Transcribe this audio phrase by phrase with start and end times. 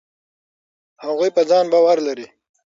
[1.05, 2.27] هغوی په ځان باور لري.